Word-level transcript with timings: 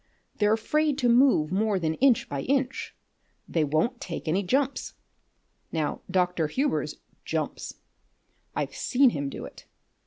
They're 0.37 0.53
afraid 0.53 0.97
to 0.97 1.09
move 1.09 1.51
more 1.51 1.77
than 1.77 1.93
inch 1.93 2.27
by 2.27 2.41
inch. 2.41 2.95
They 3.47 3.63
won't 3.63 4.01
take 4.01 4.27
any 4.27 4.41
jumps. 4.41 4.95
Now 5.71 6.01
Dr. 6.09 6.47
Hubers 6.47 6.95
jumps; 7.23 7.75
I've 8.55 8.73
seen 8.73 9.11
him 9.11 9.29
do 9.29 9.45
it. 9.45 9.67